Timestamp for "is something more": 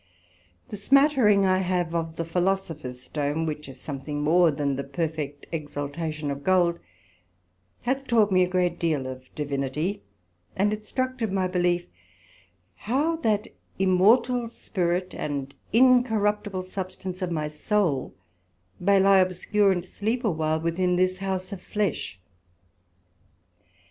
3.69-4.49